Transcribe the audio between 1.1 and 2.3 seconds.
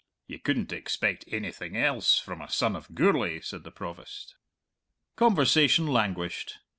ainything else